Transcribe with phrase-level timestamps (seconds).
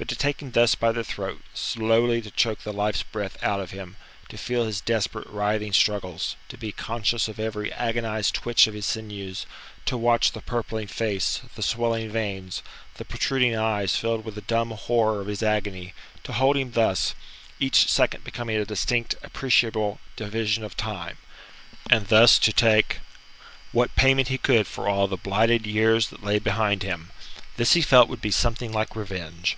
[0.00, 3.58] But to take him thus by the throat; slowly to choke the life's breath out
[3.58, 3.96] of him;
[4.28, 8.86] to feel his desperate, writhing struggles; to be conscious of every agonized twitch of his
[8.86, 9.44] sinews,
[9.86, 12.62] to watch the purpling face, the swelling veins,
[12.94, 17.16] the protruding eyes filled with the dumb horror of his agony; to hold him thus
[17.58, 21.18] each second becoming a distinct, appreciable division of time
[21.90, 23.00] and thus to take
[23.72, 27.10] what payment he could for all the blighted years that lay behind him
[27.56, 29.56] this he felt would be something like revenge.